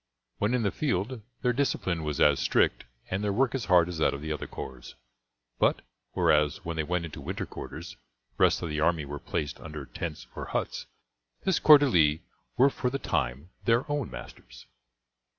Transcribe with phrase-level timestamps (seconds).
[0.39, 3.99] When in the field their discipline was as strict and their work as hard as
[3.99, 4.95] that of the other corps,
[5.59, 7.97] but, whereas, when they went into winter quarters,
[8.35, 10.87] the rest of the army were placed under tents or huts,
[11.43, 12.23] this corps d'elite
[12.57, 14.65] were for the time their own masters.